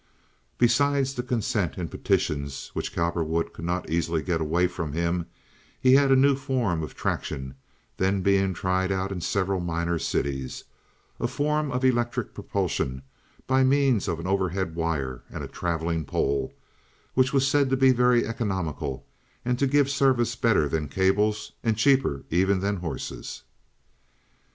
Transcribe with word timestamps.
Besides 0.57 1.13
the 1.13 1.21
consent 1.21 1.77
and 1.77 1.91
petitions, 1.91 2.69
which 2.73 2.91
Cowperwood 2.95 3.53
could 3.53 3.65
not 3.65 3.87
easily 3.87 4.23
get 4.23 4.41
away 4.41 4.65
from 4.65 4.93
him, 4.93 5.27
he 5.79 5.93
had 5.93 6.11
a 6.11 6.15
new 6.15 6.35
form 6.35 6.81
of 6.81 6.95
traction 6.95 7.53
then 7.97 8.23
being 8.23 8.55
tried 8.55 8.91
out 8.91 9.11
in 9.11 9.21
several 9.21 9.59
minor 9.59 9.99
cities—a 9.99 11.27
form 11.27 11.71
of 11.71 11.85
electric 11.85 12.33
propulsion 12.33 13.03
by 13.45 13.63
means 13.63 14.07
of 14.07 14.19
an 14.19 14.25
overhead 14.25 14.73
wire 14.73 15.21
and 15.29 15.43
a 15.43 15.47
traveling 15.47 16.03
pole, 16.03 16.51
which 17.13 17.31
was 17.31 17.47
said 17.47 17.69
to 17.69 17.77
be 17.77 17.91
very 17.91 18.25
economical, 18.25 19.05
and 19.45 19.59
to 19.59 19.67
give 19.67 19.85
a 19.85 19.89
service 19.91 20.35
better 20.35 20.67
than 20.67 20.87
cables 20.87 21.51
and 21.63 21.77
cheaper 21.77 22.23
even 22.31 22.59
than 22.59 22.77
horses. 22.77 23.43